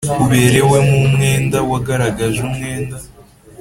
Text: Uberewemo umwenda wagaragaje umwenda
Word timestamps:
Uberewemo 0.23 0.95
umwenda 1.07 1.57
wagaragaje 1.69 2.39
umwenda 2.47 2.97